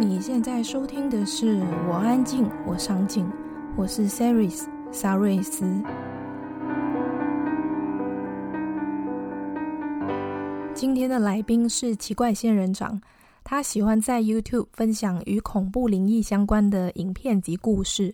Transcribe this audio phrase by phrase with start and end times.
[0.00, 3.24] 你现在收听的是《我安静，我上进》，
[3.76, 5.64] 我是 Saris 萨瑞斯。
[10.74, 13.00] 今天的来宾是奇怪仙人掌，
[13.44, 18.12] 他喜欢在 YouTube 分享与恐怖灵异相关的影片及故事。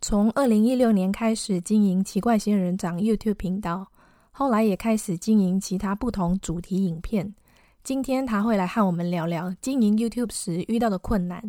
[0.00, 3.86] 从二零一六年开始经营奇怪仙人掌 YouTube 频道，
[4.32, 7.32] 后来也开始经营其他不同主题影片。
[7.82, 11.42] 今天他会来和我们聊聊经营 YouTube 时遇到的困难，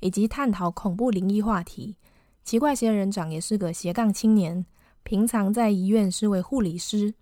[0.00, 1.94] 以及探讨恐怖灵异话题。
[2.42, 4.66] 奇怪仙人掌也是个斜杠青年，
[5.04, 7.14] 平常在医院是位护理师。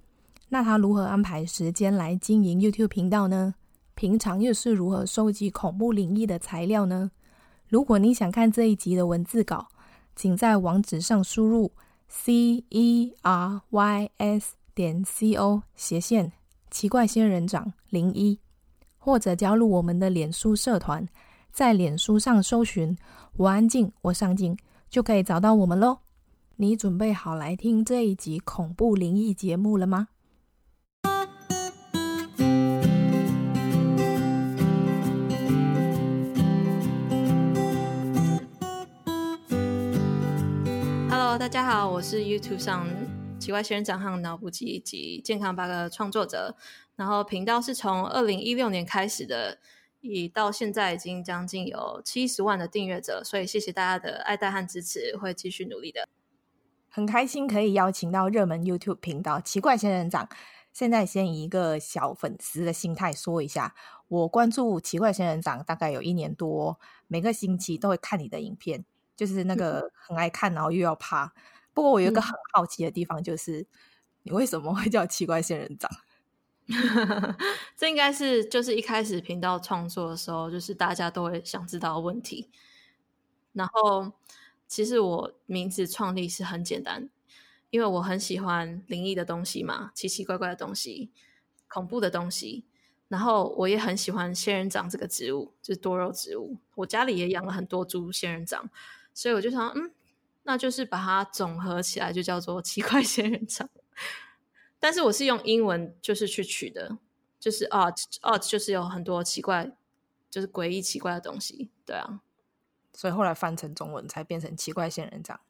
[0.49, 3.55] 那他如何安排时间来经营 YouTube 频道呢？
[3.95, 7.11] 平常又是如何收集恐怖灵异的材料呢？
[7.69, 9.69] 如果你想看这一集的文字稿，
[10.17, 11.71] 请在网址上输入
[12.09, 16.33] c e r y s 点 c o 斜线
[16.71, 18.39] 奇怪仙人掌零一。
[19.05, 21.07] 或者加入我们的脸书社团，
[21.53, 22.97] 在脸书上搜寻
[23.37, 24.57] “我安静，我上镜”，
[24.89, 25.99] 就可以找到我们喽。
[26.57, 30.09] 你准备好来听这一集恐怖灵异节目了吗
[41.11, 42.89] ？Hello，大家好，我是 YouTube 上
[43.39, 46.57] 奇怪仙人掌和脑补集以及健康八哥创作者。
[46.97, 49.59] 然后频道是从二零一六年开始的，
[50.01, 56.09] 已到现在已经将近有七十万的订阅者，所以谢谢大家的爱戴和支持，会继续努力的。
[56.89, 60.29] 很开心可以邀请到热门 YouTube 频道奇怪仙人掌。
[60.73, 63.75] 现在先以一个小粉丝的心态说一下，
[64.09, 68.85] 我关注奇怪仙人掌大概有一年多，每个星期都会看你的影片，
[69.17, 71.33] 就是那个很爱看，然后又要怕。
[71.73, 73.67] 不过我有一个很好奇的地方，就是、嗯、
[74.25, 75.91] 你为什么会叫奇怪仙人掌？
[77.77, 82.49] 这应该是就是一开始频道创作的时候，就是大家都会想知道的问题。
[83.53, 84.13] 然后，
[84.67, 87.09] 其实我名字创立是很简单，
[87.71, 91.11] 因为我很喜欢灵异的东西嘛，奇奇怪怪的东西，
[91.69, 92.65] 恐怖的东西。
[93.09, 96.57] 然后，我也很喜欢仙人掌这个植物，就是多肉植物。
[96.77, 98.69] 我家里也养了很多株仙人掌，
[99.13, 99.93] 所以我就想，嗯，
[100.45, 103.69] 那就是把它总合起来，就叫做奇怪 仙人掌。
[104.85, 106.99] 但是我是用英文就是去取的，
[107.41, 109.73] 就是 art art 就是有很多奇怪，
[110.29, 112.21] 就是诡异奇怪的东西，对啊，
[112.93, 115.41] 所以后来翻成中文才变成奇怪仙人掌。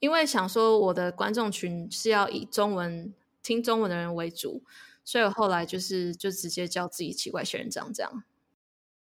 [0.00, 4.64] 因为想说我的观众群是要以中文听中文的人为主，
[5.04, 8.24] 所以我后来就是就直接叫自己奇怪仙人掌这样。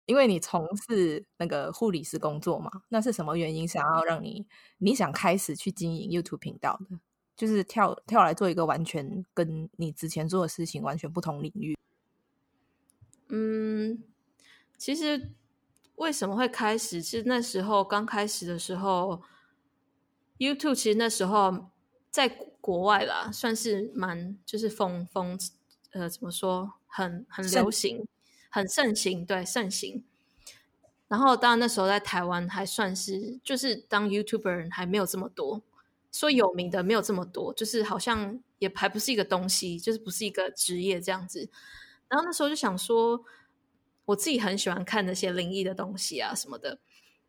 [0.07, 4.47] 因为你从事那个护理师工作嘛，那是什么原因想要让你
[4.79, 6.97] 你想开始去经营 YouTube 频道的？
[7.37, 11.77] 就是跳跳来做一个完全跟你之前做的事情完全不同领域。
[13.29, 14.03] 嗯，
[14.77, 15.29] 其实
[15.95, 17.01] 为什么会开始？
[17.03, 19.21] 是那时候刚开始的时候
[20.39, 21.67] ，YouTube 其实那时候
[22.09, 22.27] 在
[22.59, 25.39] 国外啦，算是蛮就是风风
[25.91, 28.07] 呃怎么说，很很流行，
[28.49, 30.03] 很盛行，对，盛行。
[31.07, 35.61] 然后当然那时候在台湾还算是就是当 YouTuber 人还没有这么多。
[36.11, 41.49] 说有名的没有这么多，就是好像也还不是一个东西，就是不是一个职业这样子。
[42.07, 43.23] 然后那时候就想说，
[44.05, 46.79] 我自己很喜欢看那些灵异的东西啊什么的，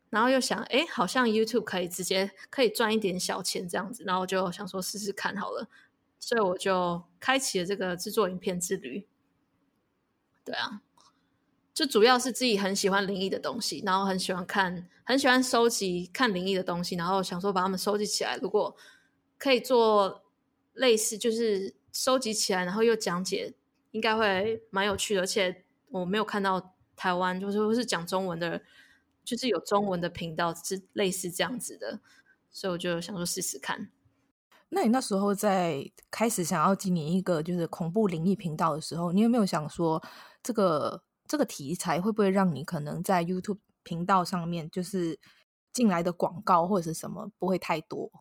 [0.09, 5.67] 然后又想，哎，好像 YouTube 可以直接可以赚一点小钱这样子，然后就想说试试看好了，
[6.19, 9.05] 所以我就开启了这个制作影片之旅。
[10.45, 10.81] 对啊。
[11.79, 18.35] 就主要是自己很喜欢灵异的东西，然后很喜欢看，很喜欢收集看灵异的东西，然后想说把它们收集起来。
[18.41, 18.75] 如果
[19.37, 20.25] 可以做
[20.73, 23.53] 类似，就是收集起来，然后又讲解，
[23.91, 25.21] 应该会蛮有趣的。
[25.21, 28.61] 而且我没有看到台湾就是是讲中文的，
[29.23, 32.01] 就是有中文的频道是类似这样子的，
[32.51, 33.89] 所以我就想说试试看。
[34.67, 40.03] 那你那时候在开始想要经营一个就是恐怖灵异频道的时候，你有没有想说
[40.43, 41.03] 这个？
[41.29, 45.19] 这个题材会不会让你可能在 YouTube 频道上面，就是
[45.71, 48.11] 进来的广告或者是什么不会太多，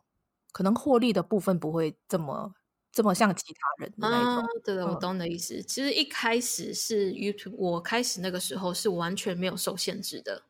[0.52, 2.54] 可能获利的部分不会这么
[2.92, 4.44] 这么像其他人的那种。
[4.44, 5.54] 啊、对的，我懂你的意思。
[5.54, 10.42] 嗯、其实一开始是 YouTube，我开始那个时候是完全没有受限制的，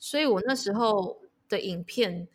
[0.00, 2.26] 所以我那时候的影片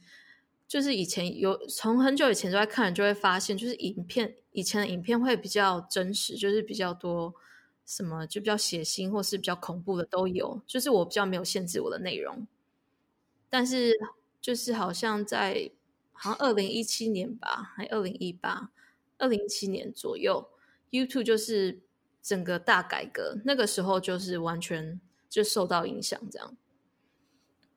[0.65, 7.36] 就是以前有从很久以前就在看，就会发现就是影片以前的影片会比较真实，就是比较多。
[7.86, 12.48] 什么就比较血腥或是比较恐怖的都有，就是我比较没有限制我的内容，
[13.50, 13.94] 但是
[14.39, 15.72] 就是好像在
[16.13, 18.72] 好像二零一七年吧，还二零一八、
[19.18, 20.48] 二零一七年左右
[20.92, 21.81] ，YouTube 就是
[22.22, 26.56] 整个大改革，那个时候就是完全就受到影响这样。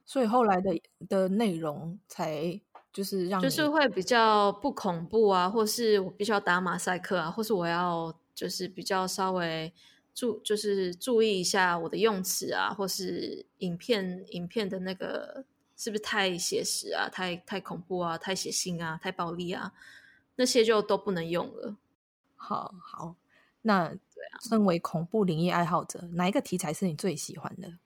[0.04, 0.78] 所以后来的
[1.08, 2.60] 的内容才
[2.92, 9.72] 就是让就是会比较不恐怖啊，或是我必须要打马赛克啊，或是我要就是比较稍微
[10.14, 15.44] 注就是注意一下我的用词啊，或是影片影片的那个
[15.76, 19.72] 是不是太写实啊，太太恐怖啊，太血腥啊，太暴力啊，
[20.36, 21.76] 那些就都不能用了。
[22.36, 23.16] 好好，
[23.62, 27.78] 那对啊，身为恐怖灵异爱好者，哪一个题材是你最喜欢的？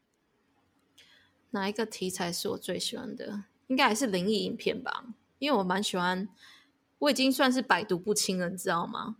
[1.51, 3.45] 哪一个题材是我最喜欢的？
[3.69, 5.07] 应该还是灵异影片吧，
[5.39, 6.29] 因为我蛮喜欢。
[7.01, 9.17] 我已经算是百毒不侵了，你知道吗？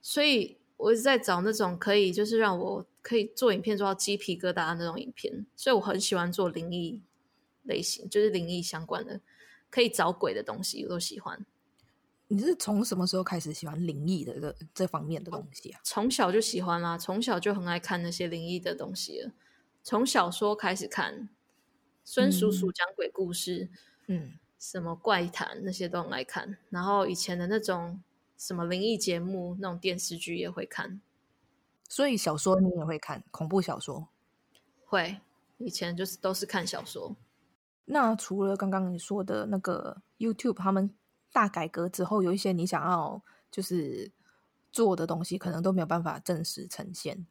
[0.00, 5.46] 所以我一直在找那种可以，就是让我可以做影片做到鸡皮疙瘩的那种影片。
[5.54, 7.00] 所以我很喜欢做灵异
[7.62, 9.20] 类型，就是灵异相关的，
[9.70, 11.44] 可以找鬼的东西，我都喜欢。
[12.28, 15.80] 你是从什么时候开始喜欢灵异的这这方面的东西啊？
[15.84, 19.30] 从小就喜欢啦，从小就很爱看那些灵异的东西了。
[19.82, 21.28] 从小说开始看，
[22.02, 23.68] 孙叔叔讲鬼故事，
[24.06, 26.56] 嗯，什么怪谈那些都很爱看。
[26.70, 28.02] 然后以前的那种
[28.44, 31.00] 什么灵异节目，那种电视剧也会看。
[31.88, 34.06] 所以小说你也会看恐怖小说？
[34.84, 35.18] 会，
[35.56, 37.16] 以前就是都是看小说。
[37.86, 40.94] 那除了刚刚你说的那个 YouTube，他们
[41.32, 44.12] 大改革之后，有一些你想要就是
[44.70, 47.26] 做的东西，可能都没有办法正式呈现。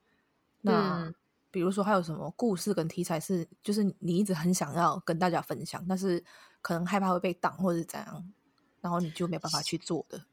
[0.62, 1.16] 那、嗯
[1.52, 6.24] 比如说，还有什么故事跟题材是，就是你一直很想要跟大家分享，但是
[6.64, 8.34] 可能害怕会被挡或者怎样，
[8.82, 10.26] 然后你就没办法去做的。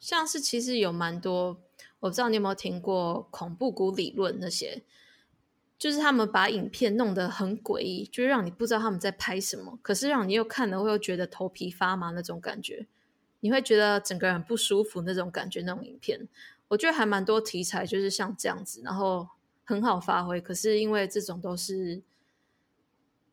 [0.00, 1.60] 像是其实有蛮多，
[2.00, 4.82] 我不知道你有没有听过恐怖谷理论那些，
[5.78, 12.88] 就是他们把影片弄得很诡异，就是让你不知道他们在拍什么，可是让你又看了会又觉得头皮发麻那种感觉，
[13.38, 15.62] 你会觉得整个人不舒服那种感觉。
[15.62, 16.26] 那种影片，
[16.68, 19.28] 我觉得还蛮多题材就是像这样子，然后。
[19.62, 22.02] 很好发挥，可是因为这种都是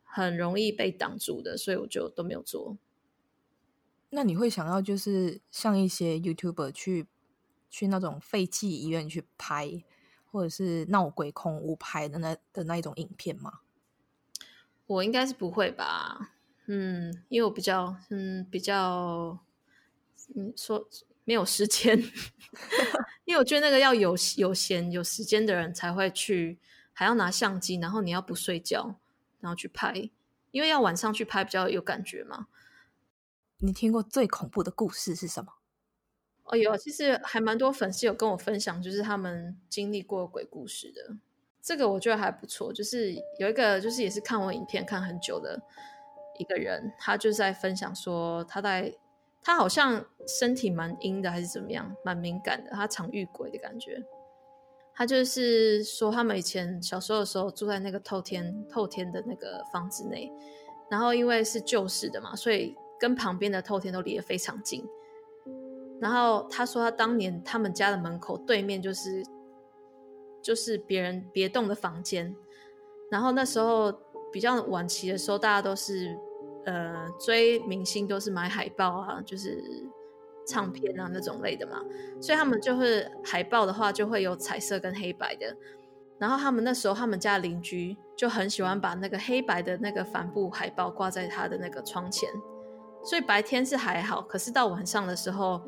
[0.04, 2.78] 很容易被挡住的，所以我就都没有做。
[4.10, 7.08] 那你会想要就是像一些 YouTuber 去
[7.70, 9.84] 去那种废弃医院去拍，
[10.32, 13.60] 或者是闹鬼空屋拍的那的那一种影片吗？
[14.86, 16.34] 我应该是不会吧，
[16.68, 19.40] 嗯，因为我比较嗯比较
[20.36, 20.88] 嗯说。
[21.28, 22.00] 没有时间，
[23.26, 26.58] 因为我觉得那个要有有闲有时间的人才会去，
[26.94, 28.96] 还要拿相机，然后你要不睡觉，
[29.42, 30.10] 然后去拍，
[30.52, 32.48] 因为要晚上去拍比较有感觉嘛。
[33.60, 35.54] 你听过最恐怖的故事是什么？
[36.46, 41.18] 哦，有，其实还蛮多粉丝有跟我分享，就是他们经历过鬼故事的。
[41.62, 45.62] 这个我觉得还不错，就是有一个就是也是看我影片看很久的
[46.40, 48.98] 一个人，他就在分享说他在。
[49.40, 52.72] 他好像身体蛮阴的，还是怎么样，蛮敏感的。
[52.72, 54.04] 他常遇鬼的感觉。
[54.94, 60.30] 他就是说，他们以前小时候的时候住在那个透天透天的那个房子内，
[60.90, 64.84] 然后因为是旧式的嘛，所以跟旁边的透天都离得非常近。
[66.00, 69.24] 然后他说，他当年他们家的门口对面就是
[70.42, 72.36] 就是别人别栋的房间。
[73.10, 73.92] 然后那时候
[74.32, 76.18] 比较晚期的时候，大家都是。
[76.66, 79.64] 呃，追明星都是买海报啊，就是
[80.46, 81.82] 唱片啊那种类的嘛，
[82.20, 85.56] 所以他们就是海报的话就会有彩色跟黑白的。
[86.20, 92.30] 然后他们那时候他们家邻居就很喜欢把那个黑白的那个帆布海报挂在他的那个窗前，
[93.04, 95.62] 所以白天是还好，可是到晚上的时候，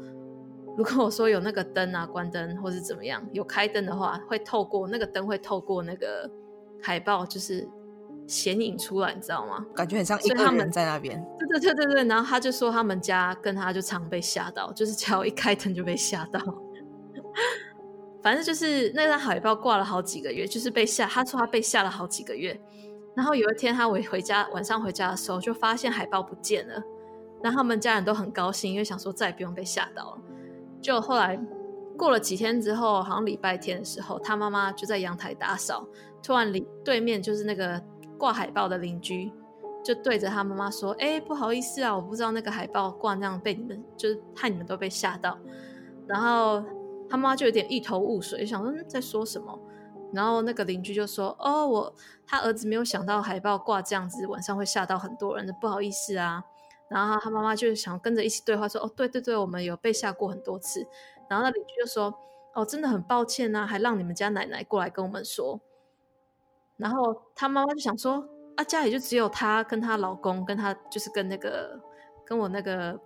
[0.77, 6.29] 如果我说有那个灯啊关灯或是怎么样有开灯的话，会透过那个灯会透过那个
[6.81, 7.67] 海报就是。
[8.27, 9.65] 显影出来，你知道吗？
[9.73, 11.19] 感觉很像一个人在那边。
[11.39, 16.39] 对对对对对，然后他就说他们家跟他就常被吓到，就是只要一开灯就被吓到。
[18.21, 21.07] 反正就是那张海报挂了好几个月，就是被吓。
[21.07, 22.61] 他说他被吓了好几个月。
[23.15, 26.83] 然后有一天他回回家，晚上回家的时候就发现海报不见了。
[27.43, 30.21] 然后他们家人都很高兴，因为想说再也不用被吓到了。
[30.81, 31.39] 就后来
[31.97, 35.87] 过了几天之后，好像礼拜天的时候，他妈妈就在阳台打扫，
[36.23, 37.81] 突然里对面就是那个。
[38.19, 39.31] 挂海报的邻居
[39.81, 45.39] 就对着他妈妈说：“哎、不好意思啊，我不知道那个海报挂那样被你们，就是害你们都被吓到。”
[46.05, 46.61] 然后
[47.09, 49.57] 他妈就有点一头雾水，想说在说什么。
[50.11, 51.95] 然后那个邻居就说：“哦，我
[52.27, 56.43] 他儿子没有想到海报挂这样子，晚上会吓到很多人，不好意思啊。”
[56.89, 60.85] 然后他妈妈就想跟着一起对话说：“哦，对对对，我们有被吓过很多次。”
[61.29, 62.13] 然后那邻居就说
[62.55, 65.59] ：“哦，真的很抱歉啊，还让你们家奶奶过来跟我们说。”
[66.77, 71.79] 然后他妈妈就想说啊，家里就只有她跟她老公，跟她就是跟那个
[72.25, 72.99] 跟我那个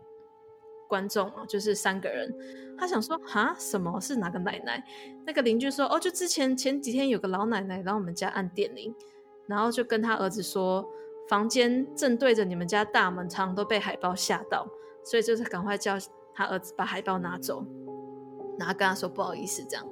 [0.87, 2.33] 观众啊，就是三个人。
[2.77, 4.83] 他想说啊，什么是哪个奶奶？
[5.25, 8.95] 那个邻居说哦，就之前前几天有个老奶奶来我们家按电铃，
[9.45, 10.87] 然后就跟他儿子说，
[11.33, 14.67] 房间正对着你们家大门，常常都被海豹吓到，
[15.03, 15.97] 所以就是赶快叫
[16.31, 17.65] 他儿子把海豹拿走，
[18.59, 19.83] 然后跟他说不好意思这样。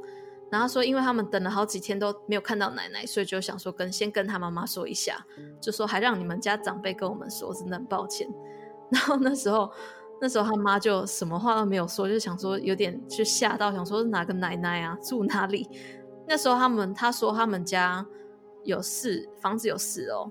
[0.51, 5.17] 然后说，因为他们等了好几天都没有看到奶奶，所以就想说跟先跟他妈妈说一下，
[5.59, 8.29] 就说还让你们家长辈跟我们说，真的很抱歉。
[8.93, 9.71] 然后那时候，
[10.21, 15.67] 那时候他妈就什么话都没有说，就想说有点就吓到，想说哪个奶奶啊，住哪里？
[16.27, 18.05] 那时候他们他说他们家
[18.63, 20.29] 有四房子有四楼，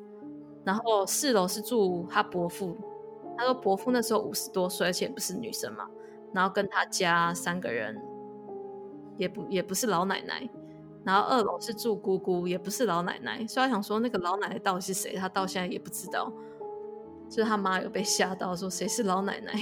[0.64, 2.76] 然后四楼是住他伯父，
[3.36, 5.88] 他说伯父那时候五十多岁，而且不是女生嘛，
[6.32, 8.00] 然后跟他家三个人。
[9.16, 10.48] 也不也不是老奶奶，
[11.04, 15.14] 然后二楼是住姑姑，也不是老奶奶，所以他想说那个老奶奶到底是谁？
[15.14, 16.32] 他到现在也不知道。
[17.28, 19.52] 就是他妈有被吓到，说谁是老奶奶？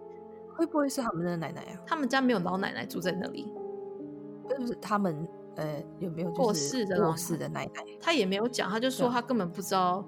[0.56, 1.80] 会不会是他们的奶奶啊？
[1.86, 3.52] 他们家没有老奶奶住在那里，
[4.48, 7.84] 是不是他们呃有没有过世的过世的奶奶？
[8.00, 10.02] 他也没有讲，他就说他根本不知道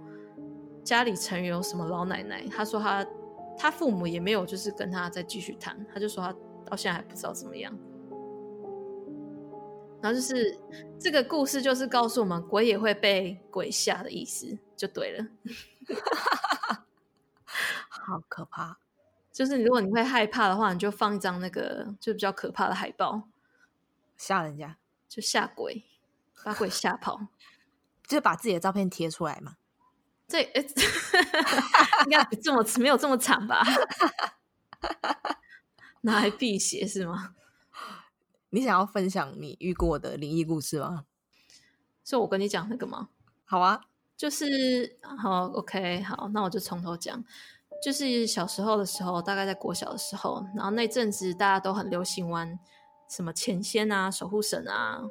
[0.84, 2.46] 家里成员有什么老奶奶。
[2.48, 3.04] 他说他
[3.58, 6.32] 他父母也没有就是跟他再继续谈，他就说他
[6.64, 7.76] 到现在还不知道怎么样。
[10.00, 10.58] 然后就是
[11.00, 15.26] 这个故事，就是告诉我们鬼也会被鬼吓的意思，就对了。
[17.88, 18.78] 好可怕！
[19.32, 23.22] 就是如果你会害怕的话，你就放一张那个就比较可怕的海报，
[24.16, 24.76] 吓人家，
[25.08, 25.84] 就吓鬼，
[26.44, 27.28] 把鬼吓跑，
[28.06, 29.56] 就把自己的照片贴出来嘛。
[30.42, 30.82] 这
[32.04, 33.62] 应该这么没有这么惨吧？
[36.02, 37.34] 拿来辟邪是吗？
[38.50, 41.04] 你想要分享你遇过的灵异故事吗？
[42.04, 43.08] 是我跟你讲那个吗？
[43.44, 43.80] 好啊，
[44.16, 47.24] 就是好，OK，好，那我就从头讲。
[47.82, 52.58] 就是小时候的时候，大概在国小的时候，然后那阵子大家都很流行玩
[53.08, 55.02] 什么钱仙啊、守护神啊、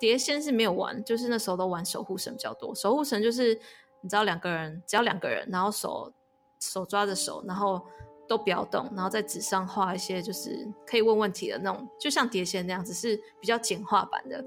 [0.00, 2.74] 碟仙是没有玩，就是那时候都玩守护神比较多。
[2.74, 3.60] 守护神就是
[4.00, 6.12] 你知道两个人，只要两个人，然后手
[6.60, 7.80] 手抓着手，然后。
[8.28, 14.44] 都不要动，然后在纸上画一些就是可以问问题的那种，就像碟仙那样，只是比较简化版的。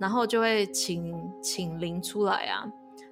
[0.00, 2.66] 然后就会请请灵出来啊。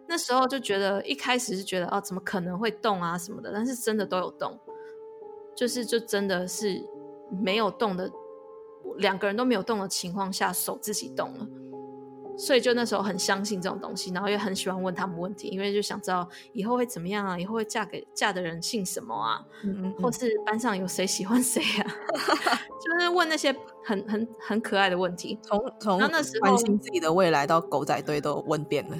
[0.08, 4.58] 那时候就觉得一开始是觉得哦，怎么可能会动啊什么的，但是真的都有动，
[5.54, 6.84] 就是就真的是
[7.30, 8.10] 没有动的，
[8.96, 11.46] 两个人都没有动的情况下，手自己动了。
[12.44, 21.86] 所以就那时候很相信这种东西，然后也很喜欢问他们问题，因为就想知道以后会怎么样啊，以后会嫁给嫁的人姓什么啊，嗯或是班上有谁喜欢谁啊，
[22.82, 25.38] 就是问那些很很很可爱的问题。
[25.42, 28.96] 从从那时候关心自己的未来到狗仔队都问遍了，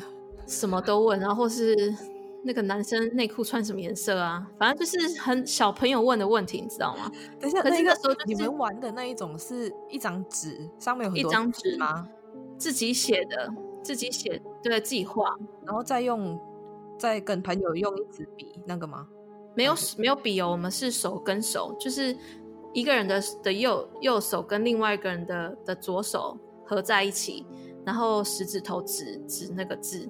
[0.47, 1.75] 什么都问，然后或是
[2.45, 7.11] 那个男生内裤穿什么颜色啊，反正就是很小朋友问的问题，你知道吗？
[7.41, 12.09] 等一下，可是那个时候你们玩的那一种是一张纸，上面有很多一张纸吗？
[12.63, 13.53] 自己写的，
[13.83, 16.41] 自己写，对，自己画，然后再用，
[16.97, 19.09] 再跟朋友用一支笔，那个吗？
[19.57, 22.17] 没有，没有笔哦，我们是手跟手，就是
[22.73, 27.45] 一个人的的右右手跟另外一个人的的左手合在一起，
[27.85, 30.09] 然后食指头指指那个字。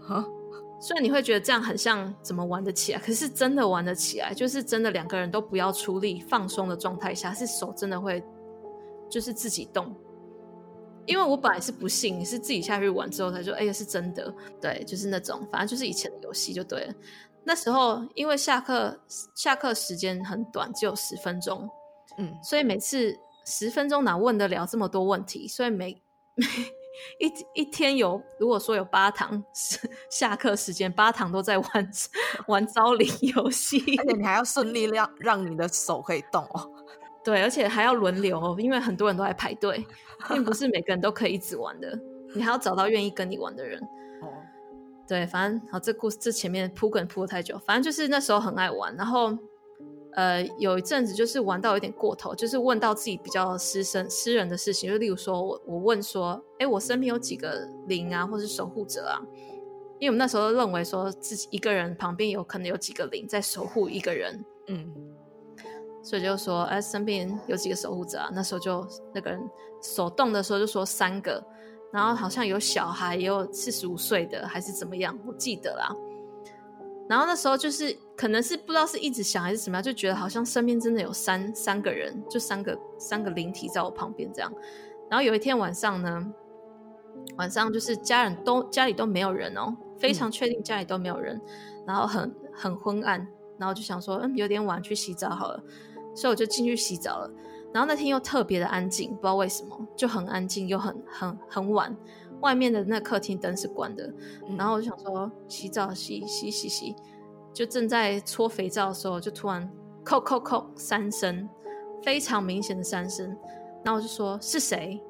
[0.00, 0.24] 哈，
[0.80, 8.24] 虽然你会觉得这样很像怎么玩得起来，可是真的玩得起来，就是真的两个人都不要出力，放松的状态下，是手真的会
[9.10, 9.94] 就是自己动。
[11.06, 14.32] 因为我本来是不信，是自己下去玩之后才说，哎呀，是真的。
[14.60, 16.94] 对，就是那种，反正就是以前的游戏就对了。
[17.44, 18.98] 那时候因为下课
[19.34, 21.70] 下课时间很短，只有十分钟，
[22.18, 25.46] 嗯，所以每次十分钟哪问得了这么多问题？
[25.46, 26.02] 所以每
[26.34, 26.44] 每
[27.20, 29.44] 一一天有，如果说有八堂
[30.10, 31.90] 下课时间，八堂都在玩
[32.48, 36.70] 玩招灵游戏，而且你还要顺利让让你的手可以动哦。
[37.26, 39.84] 对，而且还要轮流哦，因为很多人都在排队，
[40.28, 41.98] 并不是每个人都可以一直玩的。
[42.36, 43.82] 你还要找到愿意跟你玩的人。
[44.22, 44.30] 哦，
[45.08, 49.36] 对，反正好，这故事这前面铺梗铺的太久，反正就是那时候很爱玩，然后
[50.12, 59.18] 呃，有一阵子就是玩到有点过头，就是问到自己比较私生私人的事情，就例如说我我问说，哎，我身边有几个灵啊，或是守护者啊？
[59.98, 64.94] 因为我们那时候认为说自己一个人旁边有可能有几个灵在守护一个人，嗯。
[66.06, 68.30] 所以就说，哎，身边有几个守护者啊？
[68.32, 69.40] 那时候就那个人
[69.82, 71.44] 手动的时候就说三个，
[71.92, 75.18] 然后好像有小孩，也有四十五岁的，还是怎么样？
[75.26, 75.92] 我记得啦。
[77.08, 84.52] 然后那时候就是可能是不知道是一直想还是怎么样，就觉得好像身边真的有三三个人，就三个三个灵体在我旁边这样。
[85.10, 86.24] 然后有一天晚上呢，
[87.36, 91.40] 晚上就是家人都家里都没有人哦，非常确定家里都没有人，
[91.84, 93.26] 然后很很昏暗，
[93.58, 95.60] 然后就想说，嗯，有点晚，去洗澡好了。
[96.16, 97.30] 所以我就进去洗澡了，
[97.72, 101.94] 然后那天又特别的安静，不知道为什么就很安静，又很很很晚。
[102.40, 104.12] 外面的那客厅灯是关的，
[104.48, 106.96] 嗯、然后我就想说洗澡洗洗洗洗，
[107.52, 109.70] 就正在搓肥皂的时候，就突然
[110.04, 111.48] 叩叩叩三声，
[112.02, 113.26] 非常明显的三声，
[113.84, 115.00] 然后我就说是谁？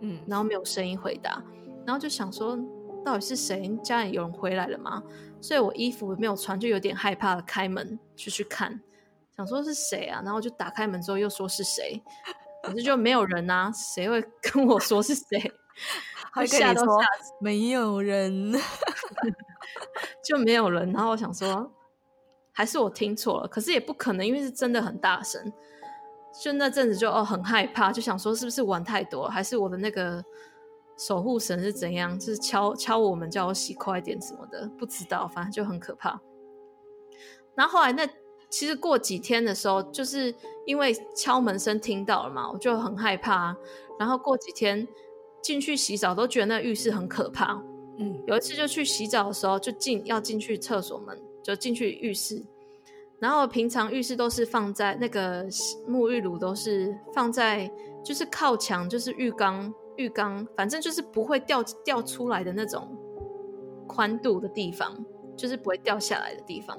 [0.00, 1.42] 嗯，然后没有声音回答，
[1.84, 2.58] 然后就想说
[3.04, 3.74] 到底是谁？
[3.82, 5.02] 家里有人回来了吗？
[5.40, 8.80] 所以我衣服没有穿，就有点害怕的开门就去看，
[9.36, 10.22] 想说是谁啊？
[10.24, 12.02] 然后就打开门之后又说是谁？
[12.62, 15.52] 可是就没有人啊，谁会跟我说是谁？
[16.32, 18.52] 还吓到吓死，没有人，
[20.24, 20.90] 就没有人。
[20.92, 21.70] 然后我想说，
[22.52, 25.52] 还是我听错了，可是也不可能，因为是真的很大声。
[26.42, 30.22] 就那阵子就哦很害怕，就想说是不是玩太多，还是我的那个
[30.98, 36.20] 守护神是怎样，就是敲敲我们叫我洗快点什么的，不知道，反正就很可怕。
[37.54, 38.06] 然后后来那
[38.48, 40.34] 其实过几天的时候，就是
[40.64, 43.56] 因为敲门声听到了嘛，我就很害怕。
[43.98, 44.86] 然后过几天
[45.42, 47.62] 进去洗澡都觉得那浴室很可怕。
[47.98, 52.42] 嗯，有一次就去洗澡的时候，就进要进去厕所门，就进去浴室。
[53.18, 55.44] 然后平常浴室都是放在那个
[55.88, 57.70] 沐浴乳都是放在
[58.04, 62.94] 就是靠墙，就是浴缸浴缸，反正就是不会掉掉出来的那种
[63.86, 64.94] 宽度的地方，
[65.34, 66.78] 就是不会掉下来的地方。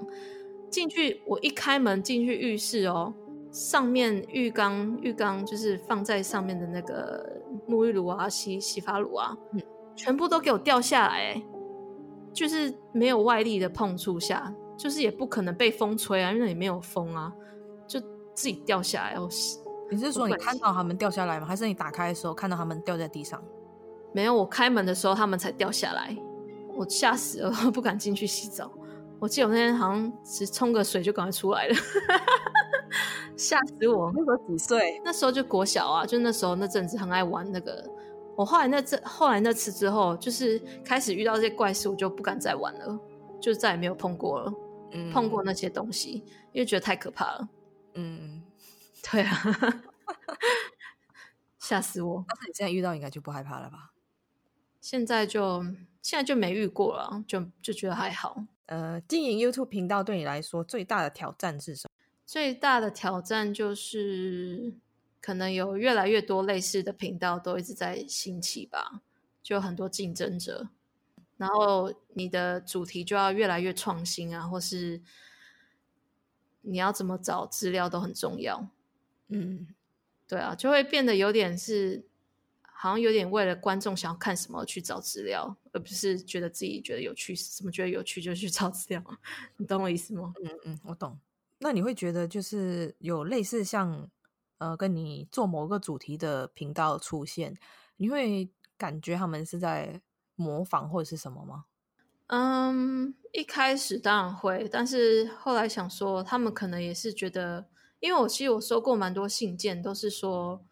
[0.70, 3.14] 进去我一开门进去浴室哦，
[3.52, 9.62] 上面浴缸浴缸就是放在上面的那个沐浴乳啊、洗洗发乳啊，嗯，
[9.96, 11.42] 全部都给我掉下来，
[12.34, 14.54] 就是没有外力的碰触下。
[14.78, 17.34] 就是也不可能被风吹啊，因为也没有风啊，
[17.88, 18.00] 就
[18.36, 19.20] 自己掉下来。
[19.20, 19.28] 我
[19.90, 21.48] 你是说你看到他们掉下来吗？
[21.48, 23.44] 还是你打开的时候看到他们掉在地上？
[24.14, 26.16] 没有，我开门的时候他们才掉下来，
[26.76, 28.72] 我吓死了，不敢进去洗澡。
[29.20, 31.76] 我记得我那天好像只冲个水就赶快出来了，
[33.36, 34.12] 吓死我！
[34.14, 35.02] 那时候几岁？
[35.04, 37.84] 那时候就国小啊，就那时候那阵子很爱玩那个。
[38.36, 43.00] 我后来那次后来那次之后，就是开始遇到这些怪事，我就不敢再玩了，
[43.42, 44.54] 就再也没有碰过了。
[45.12, 47.50] 碰过那些东西，嗯、因为觉得太可怕了。
[47.96, 48.42] 嗯，
[49.12, 49.84] 对啊，
[51.60, 52.24] 吓死我！
[52.28, 53.92] 但是你现在遇到应该就不害怕了吧？
[54.80, 55.64] 现在就
[56.02, 58.44] 现在就没遇过了，就就觉得还好。
[58.68, 62.06] 呃，经营 YouTube 频道对你来说最大的挑战是什么？
[62.26, 64.74] 最大的挑战就是
[65.22, 69.02] 可能有越来越多类似的频道都一直在兴起吧，
[69.42, 70.70] 就很多竞争者。
[71.38, 75.02] 然后你的主题就要越来越创新啊，或是
[76.62, 78.68] 你要怎么找资料都很重要。
[79.30, 79.68] 嗯，
[80.28, 82.06] 对啊，就会变得有点是
[82.80, 89.04] 好像有点为了观众想要看什么去找资料，而不是觉得自己觉得有趣，什么觉得有趣就去找资料。
[89.58, 90.32] 你懂我意思吗？
[90.44, 91.20] 嗯嗯，我懂。
[91.58, 94.08] 那你会觉得就是有类似像
[94.60, 97.58] 呃跟你做某个主题的频道出现，
[97.96, 100.00] 你会感觉他们是在
[100.36, 101.66] 模仿或者是什么吗？
[102.28, 107.68] 嗯，一开始当然会，但是后来想说，他们可能也是觉得，
[108.00, 110.64] 因为我其实我收过蛮多信件，都是说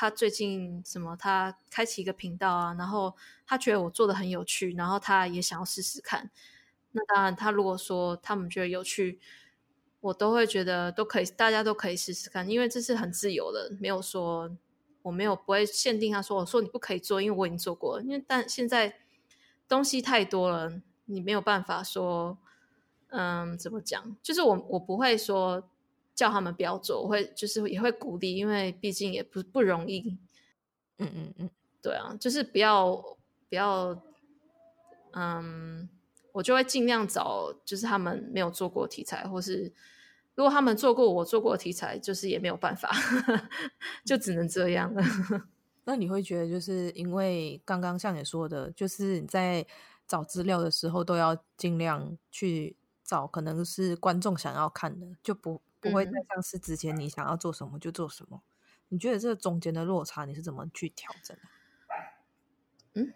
[0.00, 6.30] 他最近什么，他开启一个频道啊，然后他觉得我做的很有趣，然后他也想要试试看。
[6.92, 9.18] 那当然，他如果说他们觉得有趣，
[10.00, 14.56] 我都会觉得都可以，大家都可以试试看，因为这是很自由的，没有说
[15.02, 19.00] 我没有不会限定他说，我说你不可以做，因为我已经做过了，因为但现在。
[19.68, 22.38] 东西太多了，你没有办法说，
[23.08, 24.16] 嗯，怎么讲？
[24.22, 25.68] 就是我我不会说
[26.18, 30.18] 叫他们不要做，我会就是也会鼓励，因为毕竟也不不容易。
[30.98, 31.50] 嗯嗯嗯，
[31.80, 32.96] 对啊，就是不要
[33.48, 33.96] 不要，
[35.12, 35.88] 嗯，
[36.32, 39.72] 我就会尽量找就是他们没有做过题材，或是
[40.34, 42.90] 如果他们做过我做过的题材，就是也没有办法，
[44.04, 45.00] 就只能这样了。
[45.86, 49.64] 那你会觉得，就是因为刚刚像你说的，就是你在
[50.08, 58.40] 找资料的时候，都要尽量去找可能是观众想要看的，就不不会再像是之前你想要做什么就做什么。
[58.40, 58.42] 嗯、
[58.88, 61.42] 你觉得这个中间的落差，你是怎么去调整的？
[62.94, 63.12] 嗯，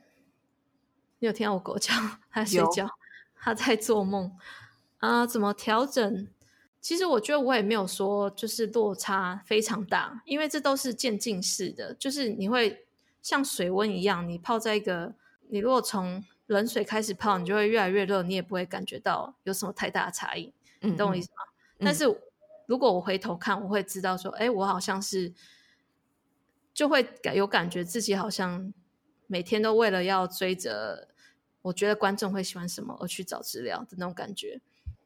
[1.19, 1.93] 你有听到我狗叫？
[2.31, 2.89] 它在睡觉，
[3.35, 4.37] 它在做梦
[4.99, 5.27] 啊？
[5.27, 6.29] 怎么调整？
[6.81, 12.87] 其实我觉得我也没有说就是落差非常大，因为这都是渐进式的，就是你会
[13.23, 15.15] 像水温一样，你泡在一个，
[15.49, 21.45] 你如果从冷水开始泡，你就会越来越热，你也不会感觉到有什么太大的差异，你懂我意思吗？
[21.79, 21.85] 嗯嗯。
[21.85, 22.05] 但是
[22.67, 25.33] 如果我回头看，我会知道说，哎，我好像是
[26.73, 28.73] 就会感有感觉自己好像
[29.27, 31.09] 每天都为了要追着
[31.63, 34.61] 我觉得观众会喜欢什么而去找资料的那种感觉。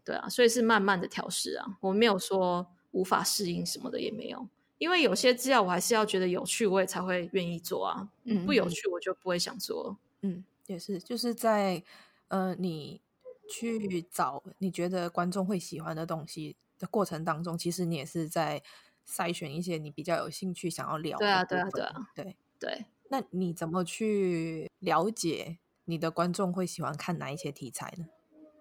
[0.04, 8.08] 对啊，所以是慢慢的调试啊，我没有说无法适应什么的，也没有，因为有些资料我还是要觉得有趣，我也才会愿意做啊。
[8.22, 9.98] 嗯，不有趣我就不会想做。
[10.20, 11.82] 嗯，也是，就是在
[12.28, 13.00] 呃，你
[13.48, 18.62] 去找你觉得观众会喜欢的东西的过程当中，其实你也是在
[19.06, 21.24] 筛选一些你比较有兴趣想要聊的。
[21.24, 22.86] 对啊，对啊，对啊，对对。
[23.08, 28.06] 那你怎么去了解你的观众会喜欢看哪一些题材呢？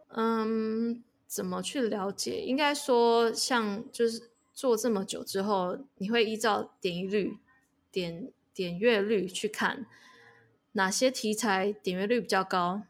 [0.10, 2.42] 嗯，怎么去了解？
[2.42, 7.40] 应该说，像就是做这么久之后，你会依照点击率、
[7.92, 9.88] 点点阅率去看
[10.74, 12.84] 哪些题材点阅率比较高。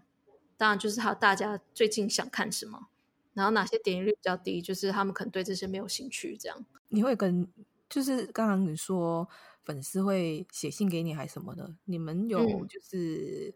[0.57, 2.87] 当然，就是他大家最近想看什么。
[3.35, 6.35] 然后哪些点击率比较低，就是他们可能对这些没有兴趣。
[6.35, 7.47] 这样，你会跟
[7.87, 9.29] 就是刚刚你说。
[9.65, 11.73] 粉丝会写信给你还是什么的？
[11.85, 13.51] 你们有就是、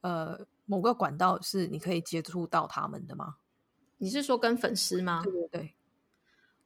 [0.00, 3.36] 嗯、呃某个管道是你可以接触到他们的吗？
[3.98, 5.22] 你是说跟粉丝吗？
[5.22, 5.74] 对对对。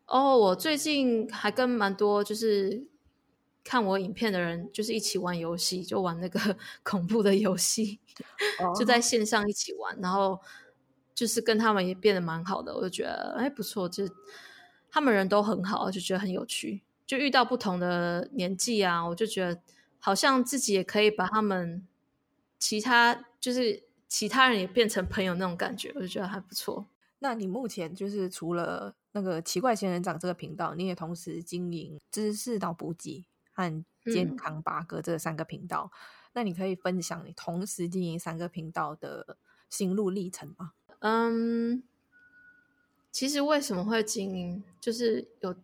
[0.07, 2.87] 哦，我最近还跟蛮多就是
[3.62, 8.00] 看我影片的人，就是一起玩游戏，就玩那个 恐怖的游戏，
[8.59, 10.40] 哦、就在线上一起玩，然后
[11.22, 14.02] 就是跟他们也变得蛮好的，我就觉得哎不错，就
[14.90, 16.82] 他们人都很好，就觉得很有趣。
[17.06, 19.62] 就遇到不同的年纪啊，我就觉得
[20.00, 21.87] 好像自己也可以把他们
[22.58, 26.88] 其他就是其他人也变成朋友那种感觉，我就觉得还不错。
[27.20, 35.88] 那你目前就是除了那个奇怪仙人掌这个频道，你也同时经营知识脑补给和健康八哥这三个频道。
[35.92, 35.96] 嗯。
[36.32, 39.37] 那你可以分享你同时经营三个频道的
[39.70, 40.72] 心路历程吗？
[41.02, 41.82] 嗯，
[43.12, 45.54] 其实为什么会经营，就是有。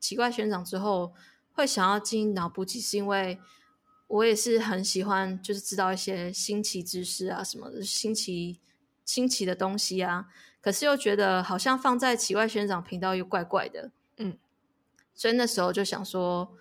[0.00, 1.14] 奇怪仙人掌之后
[1.54, 3.40] 会想要经营脑补给，是因为
[4.06, 8.60] 我也是很喜欢，就是知道一些新奇知识啊什么的，新奇
[9.06, 10.26] 新奇的东西啊。
[10.60, 14.36] 可是又觉得好像放在奇怪仙人掌频道又怪怪的，嗯。
[15.14, 16.54] 所以那时候就想说，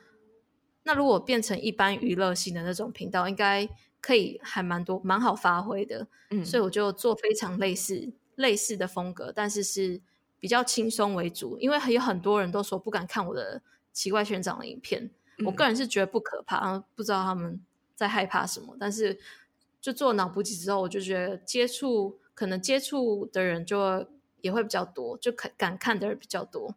[0.84, 3.68] 那如果变成一般娱乐性的那种频道，应该
[4.04, 6.46] 可以还蛮多蛮好发挥的，嗯。
[6.46, 10.02] 所以我就做非常类似类似的风格，但是是。
[10.44, 13.62] 比较轻松为主，因为有很多人都说不敢看我的
[13.94, 15.10] 奇怪学长的影片。
[15.38, 15.46] 嗯。
[15.46, 17.62] 我个人是觉得不可怕，不知道他们
[17.96, 18.76] 在害怕什么。
[18.78, 19.18] 但是
[19.80, 24.06] 就做脑补给之后，我就觉得接触可能接触的人就
[24.42, 26.76] 也会比较多，就敢敢看的人比较多。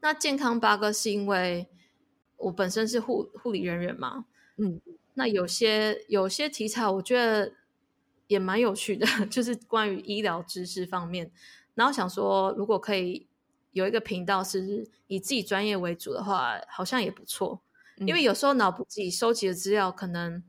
[0.00, 1.66] 那健康八哥是因为
[2.36, 4.26] 我本身是护护理人员嘛，
[4.58, 4.78] 嗯，
[5.14, 7.52] 那有些有些题材我觉得
[8.26, 11.30] 也蛮有趣的， 就是关于医疗知识方面。
[11.74, 13.28] 然后想说，如果可以
[13.72, 17.62] 有一个频道是以自己专业为主的话，好像也不错。
[17.98, 20.42] 因为有时候脑补自己收集的资料，可能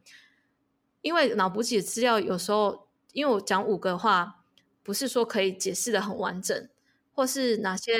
[1.01, 4.43] 因为脑补自己的资料有时候，因为我讲五个话，
[4.81, 6.67] 不是说可以解释的很完整，
[7.13, 7.93] 或是哪些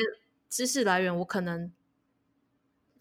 [0.50, 1.72] 知识来源我可能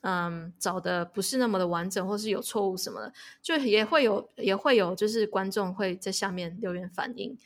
[0.05, 3.13] 嗯找的不是那么的完整，或是有错误什么的，
[3.43, 7.37] 就也会有也会有就是观众会在下面留言反映，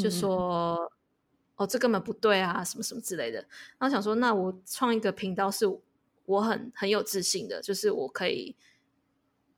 [0.00, 0.76] 就说。
[0.76, 0.90] 嗯
[1.56, 3.38] 哦，这根本不对啊，什么什么之类的。
[3.78, 5.66] 然后想说，那我创一个频道，是
[6.24, 8.56] 我很很有自信的，就是我可以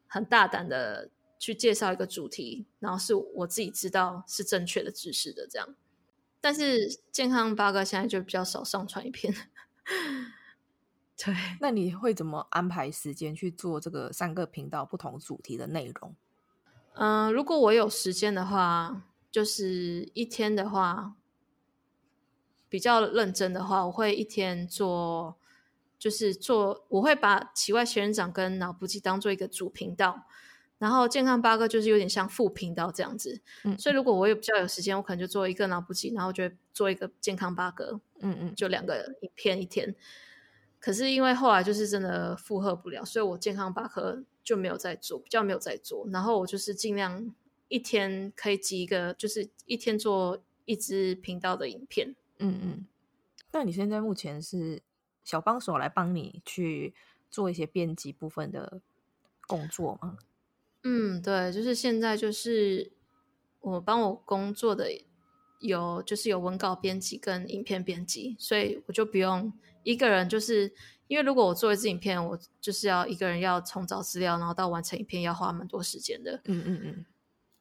[0.08, 5.76] 很大胆的去介绍一个主题，然后是我自己知道是正确的知识的这样。
[6.40, 9.32] 但是健康八哥现在就比较少上传影片。
[11.16, 16.14] 对，那你会怎么安排时间去做这个三个频道不同主题的内容？
[16.94, 21.14] 嗯、呃，如果我有时间的话，就是一天的话。
[22.66, 25.36] 比较认真的话，我会一天做，
[25.96, 30.26] 就是做，我会把奇怪仙人掌跟脑补给当做一个主频道，
[30.78, 33.40] 然后健康八哥就是有点像副频道这样子。
[33.62, 38.00] 嗯，所以如果我有比较有时间，我可能就做一个脑补给，然后就做一个健康八哥。
[38.18, 39.94] 嗯嗯，就两个影片一天。
[40.84, 46.06] 可是因为后来就是真的负荷不了，所以我健康八科就没有再做，比较没有再做。
[46.12, 47.34] 然后我就是尽量
[47.68, 52.14] 一天可以挤一个，就是一天做一支频道的影片。
[52.36, 52.86] 嗯嗯，
[53.50, 54.82] 那你现在目前是
[55.24, 56.92] 小帮手来帮你去
[57.30, 58.82] 做一些编辑部分的
[59.46, 60.18] 工作吗？
[60.82, 62.92] 嗯，对，就是现在就是
[63.60, 64.90] 我帮我工作的
[65.60, 69.50] 有就是有文稿编辑跟影片编辑，所以我就不用
[69.84, 70.72] 一个人，就是
[71.06, 76.40] 因为如果我做一支影片，我就是要一个人要从找资料，然后到完成影片要花蛮多时间的。
[76.46, 77.06] 嗯嗯嗯。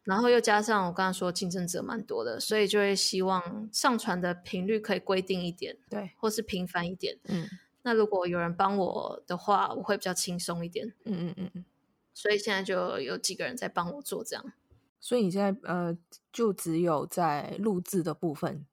[0.03, 7.17] 然后又加上我刚刚说竞争者蛮多的，所以就会希望上传的频率可以规定一点，对，或是频繁一点。
[7.25, 7.47] 嗯，
[7.83, 10.88] 那如果有人帮我的话，我会比较轻松一点。
[11.05, 11.65] 嗯嗯嗯嗯。
[12.13, 14.53] 所以现在就有几个人在帮我做这样。
[14.99, 15.97] 所以你现在呃，
[16.31, 18.65] 就只有在录制的部分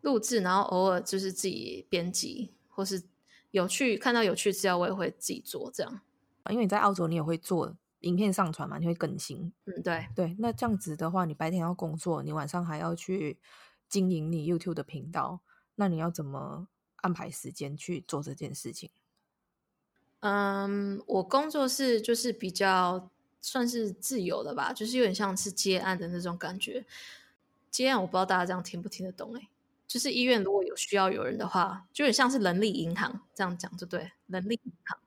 [0.00, 3.02] 录制，然后偶尔就是自己编辑，或是
[3.52, 6.00] 有趣看到有趣资料，我也会自己做这样。
[6.50, 9.52] 因为你在澳洲，你也会做影片上传嘛，你会更新。
[9.66, 10.36] 嗯，对对。
[10.40, 13.38] 那这样子的话，你白天要工作，你晚上还要去
[13.88, 15.40] 经营你 YouTube 的频道，
[15.76, 18.90] 那你要怎么安排时间去做这件事情？
[20.20, 26.84] 嗯，我工作是就是比较算是自由的吧，就是有点像是接案的那种感觉。
[27.70, 29.48] 接案我不知道大家这样听不听得懂哎，
[29.92, 34.98] 就是医院如果有需要有人的话，就有点像是人力银行这样讲就对，人力银行。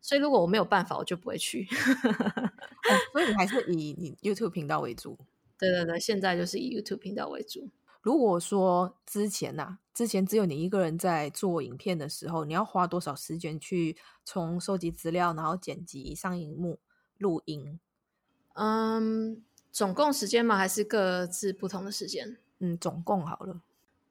[0.00, 1.68] 所以如果我没有办法，我就不会去。
[1.70, 5.16] 哦，所以你还是以你 YouTube 频道为主。
[5.56, 7.70] 对对对，现在就是以 YouTube 频道为主。
[8.02, 16.80] 如果说之前呐、啊，之前只有你一个人在做影片的时候，你要花多少时间去从收集资料，然后剪辑、上荧幕、
[17.18, 17.78] 录音？
[18.54, 19.44] 嗯。
[19.70, 20.56] 总共时间吗？
[20.56, 22.36] 还是各自不同的时间？
[22.60, 23.60] 嗯，总共好了。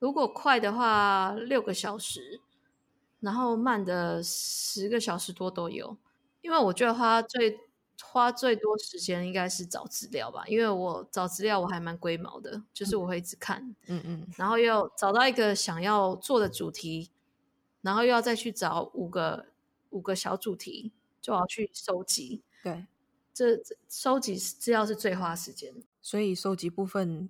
[0.04, 2.42] 如果快的话，六个小时；
[3.22, 5.96] 然后慢的十个小时多都有。
[6.42, 7.58] 因为我觉得花最
[8.02, 17.10] 花最多时间应该是找资料吧，因为我找资料我还蛮龟毛的，就是我会一直看，嗯嗯，然后又找到一个想要做的主题，
[17.80, 19.46] 然后又要再去找五个
[19.92, 22.88] 五个小主题，就要去收集，对。
[23.34, 23.58] 这
[23.90, 27.30] 收集资料是最花时间，所以收集部分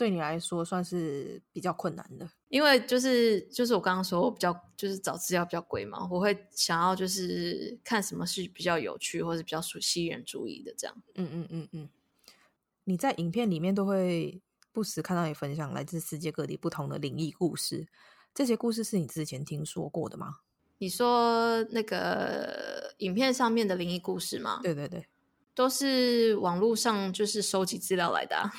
[0.00, 2.26] 对你来说算是比较困难的。
[2.48, 10.96] 因为就是就是我刚刚说，我比较就是找资料比较贵嘛，我会想要就是看什么是比较有趣或者比较吸引人注意的这样。
[11.16, 11.88] 嗯嗯嗯嗯。
[12.84, 14.40] 你在影片里面都会
[14.72, 17.86] 不时看到你分享来自世界各地不同的灵异故事，
[18.34, 20.38] 这些故事是你之前听说过的吗？
[20.78, 24.60] 你说那个影片上面的灵异故事吗？
[24.62, 25.04] 对对对。
[25.54, 28.50] 都是网络上就是收集资料来的啊。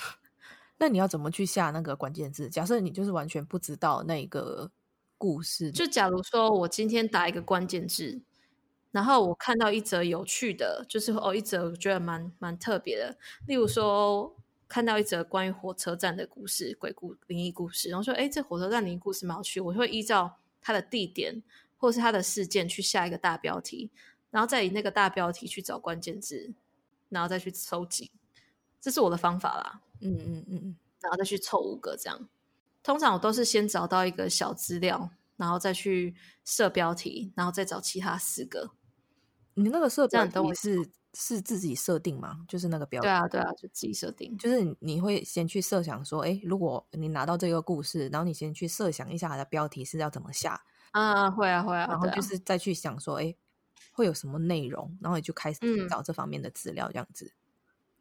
[0.82, 2.50] 那你要怎么去下那个关键字？
[2.50, 4.72] 假设你就是完全不知道那个
[5.16, 8.20] 故事，就假如说我今天打一个关键字，
[8.90, 13.16] 然后我看到一则有趣的，就是哦一则我觉得蛮蛮特别的，
[13.46, 14.36] 例如说
[14.68, 21.44] 看到一则关于火车站的故事、鬼故、灵异故事，然后说哎这火车站灵异故事蛮有趣，我会依照它的地点
[21.78, 23.92] 或是它的事件去下一个大标题，
[24.32, 26.54] 然后再以那个大标题去找关键字。
[27.10, 28.10] 然后再去收集，
[28.80, 29.82] 这是我的方法啦。
[30.02, 32.30] 嗯嗯嗯嗯，然后再去凑五个这样。
[32.84, 38.72] 通常我都是先找到一个小资料，然后再去设标题，然后再找其他四个。
[39.54, 42.46] 你那个设标题是是自己设定吗？
[42.48, 43.06] 就是那个标题？
[43.06, 44.38] 对啊对啊，就自己设定。
[44.38, 50.62] 就是你会先去设想说，哎，如果你拿到这个故事，然后你先去设想一下它的标题是要怎么下。
[50.92, 51.88] 啊，会啊会啊。
[51.88, 53.36] 然后就是再去想说，哎。
[53.94, 57.26] 会有什么内容，然后你就开始寻找这方面的资料，这样子。
[57.26, 57.34] 嗯、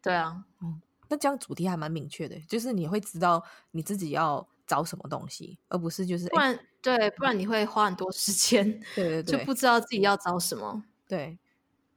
[0.00, 0.80] 对啊，嗯，
[1.10, 10.84] 那这样主题还蛮明确的，就是你会知道你自己要找什么东西，而不是就是不然对，不然你会花很多时间， 对对对，就不知道自己要找什么。
[11.08, 11.36] 对，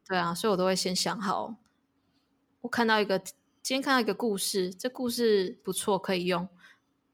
[0.08, 1.56] 对啊，所以我都会先想好。
[2.62, 6.50] 我看到一个，今天看到一个故事，这故事不错，可以用。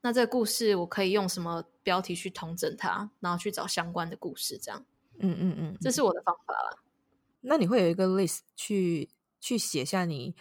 [0.01, 4.85] 那这个故事我可以用什么标题去统整它，然后去找相关的故事，这样。
[5.17, 6.77] 嗯嗯嗯，这是我的方法啦。
[7.41, 9.09] 那你会有一个 list 去
[9.41, 10.33] 去写下你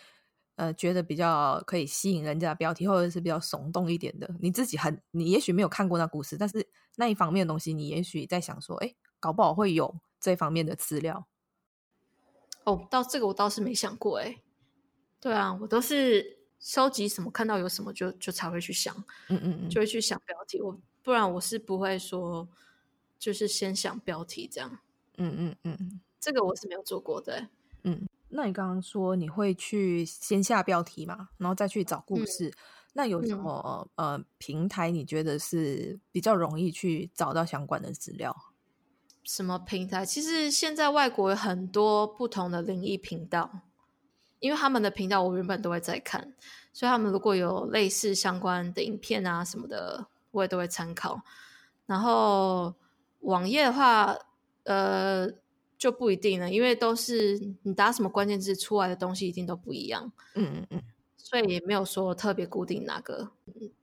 [0.59, 11.27] 呃觉得比较可以吸引人家的标题，或者是比较耸动一点的，你自己很你也许没有看过那故事，但是那一方面的东西，你也许在想说，哎，搞不好会有这方面的资料。
[12.65, 14.43] 哦，到这个我倒是没想过，哎，
[15.21, 18.95] 对啊，我都是收集什么看到有什么就就才会去想，
[19.29, 22.49] 嗯嗯嗯，就会去想标题，我不然我是不会说。
[23.19, 24.79] 就是先想标题这样，
[25.17, 27.49] 嗯嗯嗯，这个我是没有做过的，
[27.83, 28.07] 嗯。
[28.31, 32.55] 那你刚刚说你会去先下标题嘛，然后再去找故事，嗯、
[32.95, 38.37] 那有什么、嗯、呃平台你觉得是比较容易去找到相关的资料？
[39.25, 40.05] 什么平台？
[40.05, 43.63] 其实现在外国有很多不同的灵异频道，
[44.41, 46.35] 因为他们的频道我原本都会在看，
[46.73, 51.23] 所以他们如果有类似相关的影片啊什么的，我也都会参考，
[51.87, 52.75] 然后。
[53.23, 54.17] 网页的话，
[54.63, 55.29] 呃，
[55.79, 60.13] 就不一定了，因为都是你打什么关键字出来的东西一定都不一样。
[60.35, 60.83] 嗯嗯嗯，
[61.17, 63.31] 所以也没有说特别固定哪个，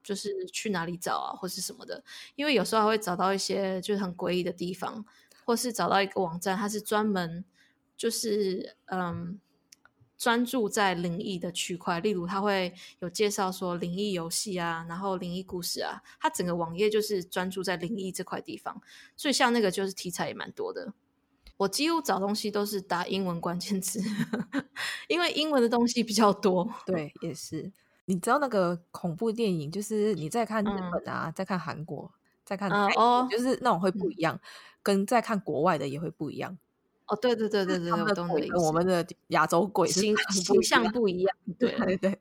[0.04, 2.04] 就是去哪里找啊，或是什么的。
[2.36, 5.06] 因为有时候还会找到一些就是很诡异的地方，
[5.46, 7.44] 或是找到一个网站，它是专门
[7.98, 9.40] 就是嗯。
[10.18, 18.82] 专注在灵异的区块，例如它会有介绍说灵异游戏啊，然后灵异故事啊，它整个网页就是专注在灵异这块地方，
[19.18, 20.94] 所以像那个就是题材也蛮多的。
[21.58, 24.00] 我几乎找东西都是打英文关键词，
[25.08, 26.70] 因为英文的东西比较多。
[26.86, 27.72] 对，也是。
[28.08, 32.12] 你知道那个恐怖电影，就是你在看日本啊，在、嗯、看韩国，
[32.44, 34.42] 在看、嗯、哦，就是那种会不一样，嗯、
[34.84, 36.56] 跟在看国外的也会不一样。
[37.08, 41.38] 哦，对对对对对，我懂跟我们的亚洲鬼形形象不一样。
[41.58, 42.20] 对对对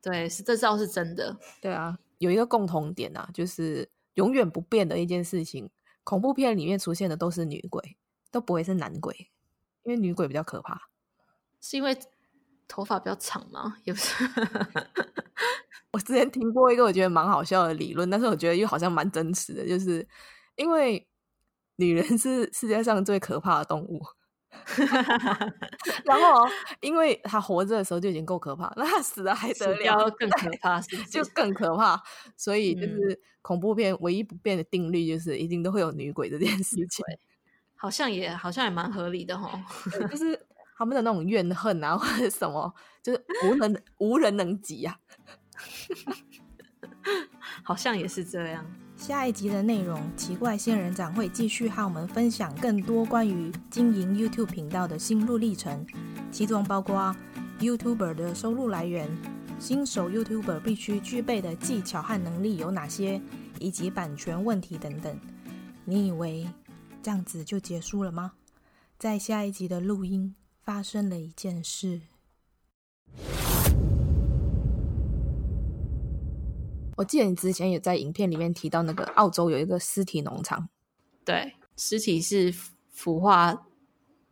[0.00, 1.36] 对， 是这倒是真的。
[1.60, 5.68] 对啊，有一个共同点啊，就是永远不变的一件事情，
[6.04, 7.96] 恐怖片里面出现的都是女鬼，
[8.32, 9.30] 都不会是男鬼，
[9.84, 10.88] 因为女鬼比较可怕。
[11.60, 11.96] 是因为
[12.66, 13.76] 头发比较长吗？
[13.84, 14.24] 也不是。
[15.92, 20.08] 我之前听过一个我觉得蛮好笑的理论，但是我觉得又好像蛮真实的，就是
[20.56, 21.06] 因为
[21.76, 24.00] 女人是世界上最可怕的动物，
[26.04, 26.48] 然后
[26.80, 31.04] 因为她活着的时候就已经够可怕，那她死了还得了， 更可怕是是？
[31.04, 32.02] 就更可怕。
[32.38, 37.04] 所以就是恐怖片唯一不变的定律就是一定都会有女鬼这件事情，
[37.82, 39.50] 好像也好像也蛮合理的齁，
[40.08, 40.38] 就是。
[40.74, 44.98] 他们的那种怨恨啊，或者什么，就是无能无人能及啊，
[47.62, 48.66] 好像也是这样。
[48.96, 55.86] 下一集的内容，奇怪仙人掌会继续和我们分享更多关于经营 YouTube 频道的心路历程，
[56.32, 57.14] 其中包括
[57.60, 59.08] YouTuber 的收入来源、
[59.60, 63.22] 新手 YouTuber 必须具备的技巧和能力有哪些，
[63.60, 65.16] 以及版权问题等等。
[65.84, 66.48] 你以为
[67.02, 68.32] 这样子就结束了吗？
[68.98, 70.34] 在下一集的录音。
[70.64, 72.02] 发生了一件事。
[76.96, 80.68] 我记得你之前也在影片里面提到，那个澳洲有一个尸体农场。
[81.24, 82.54] 对，尸体是
[82.92, 83.66] 腐化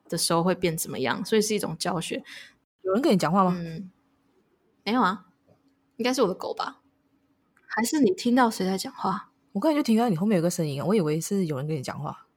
[0.08, 1.24] 的时候会变怎么样？
[1.24, 2.22] 所以是一种教学。
[2.82, 3.56] 有人跟你讲话吗？
[3.58, 3.90] 嗯，
[4.84, 5.26] 没有啊，
[5.96, 6.80] 应该是我的狗吧？
[7.66, 9.32] 还是你听到谁在讲话？
[9.50, 12.28] 我刚才就听到你后面有个声音，我以为是有人跟你讲话。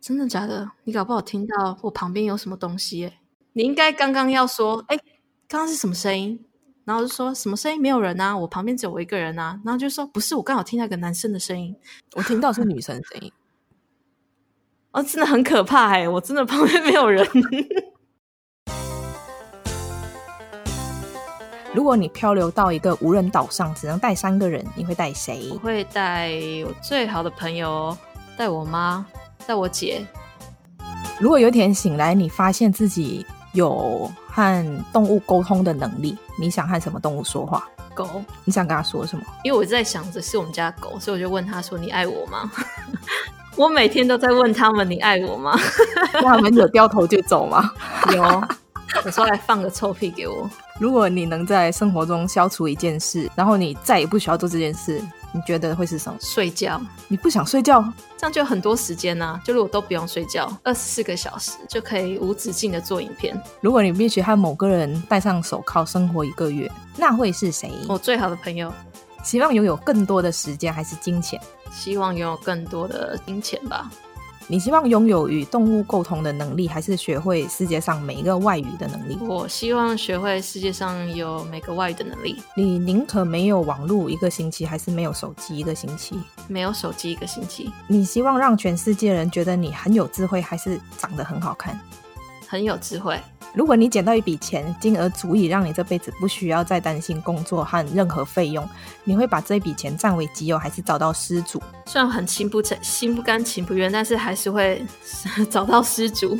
[0.00, 0.70] 真的假的？
[0.84, 3.12] 你搞不好听到我旁边有什么东西耶？
[3.52, 4.96] 你应该刚刚要说，哎，
[5.48, 6.44] 刚刚是什么声音？
[6.84, 7.80] 然后就说什么声音？
[7.80, 9.60] 没有人啊，我旁边只有我一个人啊。
[9.64, 11.74] 然后就说不是，我刚好听到一个男生的声音，
[12.14, 13.32] 我听到是女生的声音。
[14.92, 16.08] 哦，真的很可怕哎！
[16.08, 17.26] 我真的旁边没有人。
[21.74, 25.50] 如果你漂流到一个无人岛上，只能带三个人，你会带谁？
[25.52, 26.32] 我会带
[26.66, 27.94] 我最好的朋友，
[28.38, 29.06] 带我妈。
[29.48, 30.06] 带我姐。
[31.18, 37.66] 如果有一天醒来，你发现自己有和动物沟通的能力，你想和什么动物说话？
[37.94, 38.22] 狗。
[38.44, 39.24] 你想跟他说什么？
[39.42, 42.52] 因为我在想着是我们家狗，所以我就问他说：“你爱我吗？”
[43.56, 45.58] 我每天都在问他们：“你爱我吗？”
[46.20, 47.72] 他们有掉头就走吗？
[48.14, 48.22] 有，
[49.06, 50.48] 有时候还放个臭屁给我。
[50.78, 55.02] 如果你能在生活中消除一件事，然后你再也不需要做这件事。
[55.32, 56.18] 你觉得会是什么？
[56.20, 56.80] 睡觉？
[57.06, 57.84] 你不想睡觉？
[58.16, 59.40] 这样就很多时间呢、啊。
[59.44, 63.40] 就如果都不用睡觉，二十四个小时就可以无止境的做影片。
[63.60, 67.70] 如果你必须和某个人戴上手铐生活一个月，那会是谁？
[67.88, 68.72] 我最好的朋友。
[69.24, 71.38] 希望拥有更多的时间还是金钱？
[71.70, 73.90] 希望拥有更多的金钱吧。
[74.50, 79.18] 你希望拥有与动物沟通的能力，还是学会世界上每一个外语的能力？
[79.20, 82.40] 我希望学会世界上有每个外语的能力。
[82.56, 86.18] 你宁可没有网络一个星期，还是没有手机一个星期？
[86.48, 87.70] 没有手机一个星期。
[87.86, 91.78] 你希望让全世界人觉得你很有智慧，还是长得很好看？
[92.48, 93.20] 很有智慧。
[93.54, 98.68] 如果你捡到一笔钱，金额足以让你这辈子不需要再担心工作和任何费用，
[99.04, 101.60] 你会把这笔钱占为己有，还是找到失主？
[101.86, 104.84] 虽然很心不诚、心不甘情不愿，但是还是会
[105.50, 106.38] 找到失主。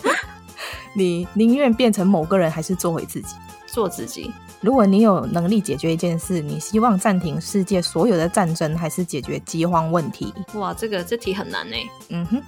[0.96, 3.34] 你宁愿变成某个人，还是做回自己？
[3.66, 4.32] 做自己。
[4.60, 10.32] 如果你有能力解决一件事，你希望暂停世界所有的战争，还是解决饥荒问题？
[10.54, 11.76] 哇，这个这题很难呢。
[12.08, 12.42] 嗯哼，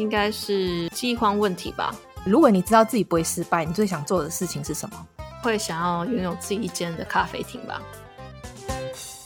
[0.00, 1.94] 应该是饥荒问题吧。
[2.24, 5.06] 如果你知道自己不会失败，你最想做的事情是什么？
[5.42, 7.80] 会想要拥有自己一间的咖啡厅吧。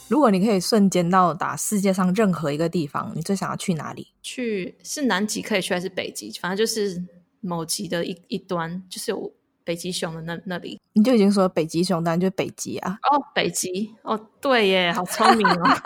[0.09, 4.09] 如果你可以瞬间到达世界上任何一个地方，你最想要去哪里？
[4.23, 6.31] 去是南极可以去还是北极？
[6.41, 7.03] 反正就是
[7.41, 9.33] 某极的一一端，就是有
[9.65, 10.79] 北极熊的那那里。
[10.93, 12.99] 你就已经说北极熊，当然就是北极啊。
[13.11, 15.79] 哦，北极哦，对耶，好聪明哦。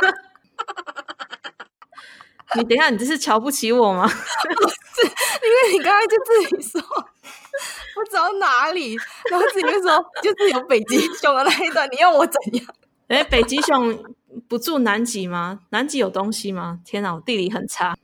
[2.54, 4.08] 你等一下，你这是瞧不起我吗？
[4.08, 4.16] 是
[5.46, 8.96] 因为你刚才就自己说，我走到哪里，
[9.30, 12.66] 然后自己就说就是有北极熊的那一段，你要我怎样？
[13.08, 14.02] 哎，北极熊
[14.48, 15.60] 不住南极吗？
[15.70, 16.80] 南极有东西吗？
[16.84, 17.96] 天哪，我地理很差。